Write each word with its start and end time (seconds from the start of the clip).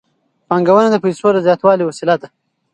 پانګونه 0.47 0.89
د 0.91 0.95
پیسو 1.03 1.27
د 1.33 1.37
زیاتولو 1.45 1.83
وسیله 1.89 2.15
ده. 2.21 2.27